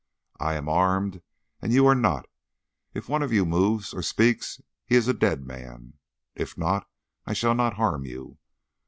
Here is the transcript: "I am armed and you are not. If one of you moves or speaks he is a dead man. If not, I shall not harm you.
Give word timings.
"I 0.39 0.55
am 0.55 0.67
armed 0.67 1.21
and 1.61 1.71
you 1.71 1.85
are 1.85 1.93
not. 1.93 2.27
If 2.91 3.07
one 3.07 3.21
of 3.21 3.31
you 3.31 3.45
moves 3.45 3.93
or 3.93 4.01
speaks 4.01 4.59
he 4.83 4.95
is 4.95 5.07
a 5.07 5.13
dead 5.13 5.45
man. 5.45 5.99
If 6.33 6.57
not, 6.57 6.89
I 7.27 7.33
shall 7.33 7.53
not 7.53 7.75
harm 7.75 8.05
you. 8.05 8.39